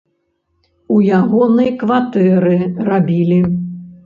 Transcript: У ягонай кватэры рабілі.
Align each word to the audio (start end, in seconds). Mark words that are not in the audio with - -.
У 0.95 0.97
ягонай 1.17 1.69
кватэры 1.83 2.57
рабілі. 2.89 3.41